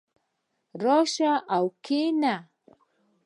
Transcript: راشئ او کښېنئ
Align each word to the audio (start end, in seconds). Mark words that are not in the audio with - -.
راشئ 0.83 1.27
او 1.55 1.65
کښېنئ 1.85 2.35